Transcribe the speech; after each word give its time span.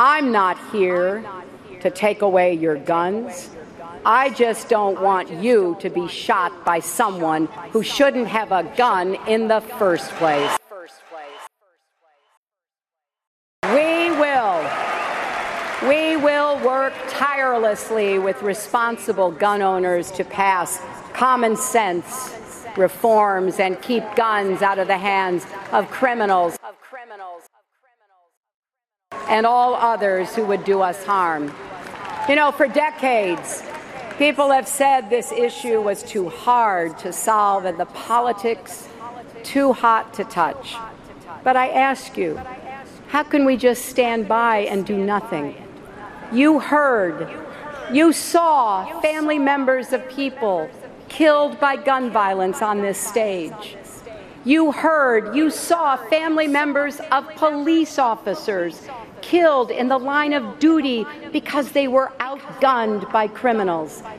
I'm 0.00 0.30
not 0.30 0.58
here 0.70 1.24
to 1.80 1.90
take 1.90 2.22
away 2.22 2.54
your 2.54 2.76
guns. 2.76 3.50
I 4.04 4.30
just 4.30 4.68
don't 4.68 5.00
want 5.00 5.28
you 5.42 5.76
to 5.80 5.90
be 5.90 6.06
shot 6.06 6.64
by 6.64 6.78
someone 6.78 7.46
who 7.72 7.82
shouldn't 7.82 8.28
have 8.28 8.52
a 8.52 8.62
gun 8.76 9.16
in 9.26 9.48
the 9.48 9.60
first 9.60 10.08
place. 10.12 10.56
We 13.64 14.10
will. 14.12 14.70
We 15.88 16.16
will 16.16 16.64
work 16.64 16.92
tirelessly 17.08 18.20
with 18.20 18.40
responsible 18.42 19.32
gun 19.32 19.62
owners 19.62 20.12
to 20.12 20.24
pass 20.24 20.80
common 21.12 21.56
sense 21.56 22.36
reforms 22.76 23.58
and 23.58 23.80
keep 23.82 24.04
guns 24.14 24.62
out 24.62 24.78
of 24.78 24.86
the 24.86 24.98
hands 24.98 25.44
of 25.72 25.90
criminals 25.90 26.56
and 29.28 29.46
all 29.46 29.74
others 29.74 30.34
who 30.34 30.44
would 30.44 30.64
do 30.64 30.80
us 30.80 31.04
harm. 31.04 31.52
You 32.28 32.36
know, 32.36 32.52
for 32.52 32.68
decades, 32.68 33.62
people 34.18 34.50
have 34.50 34.68
said 34.68 35.10
this 35.10 35.32
issue 35.32 35.80
was 35.80 36.02
too 36.02 36.28
hard 36.28 36.98
to 36.98 37.12
solve 37.12 37.64
and 37.64 37.78
the 37.78 37.86
politics 37.86 38.88
too 39.42 39.72
hot 39.72 40.12
to 40.14 40.24
touch. 40.24 40.76
But 41.42 41.56
I 41.56 41.68
ask 41.68 42.16
you, 42.16 42.40
how 43.08 43.22
can 43.22 43.44
we 43.44 43.56
just 43.56 43.86
stand 43.86 44.28
by 44.28 44.58
and 44.58 44.84
do 44.84 44.98
nothing? 44.98 45.54
You 46.32 46.58
heard, 46.58 47.28
you 47.90 48.12
saw 48.12 49.00
family 49.00 49.38
members 49.38 49.92
of 49.94 50.06
people 50.10 50.68
killed 51.08 51.58
by 51.58 51.76
gun 51.76 52.10
violence 52.10 52.60
on 52.60 52.82
this 52.82 52.98
stage. 52.98 53.76
You 54.44 54.72
heard, 54.72 55.34
you 55.34 55.50
saw 55.50 55.96
family 55.96 56.46
members 56.46 57.00
of 57.10 57.28
police 57.34 57.98
officers 57.98 58.80
killed 59.20 59.70
in 59.70 59.88
the 59.88 59.98
line 59.98 60.32
of 60.32 60.58
duty 60.58 61.04
because 61.32 61.72
they 61.72 61.88
were 61.88 62.12
outgunned 62.20 63.10
by 63.12 63.26
criminals. 63.28 64.02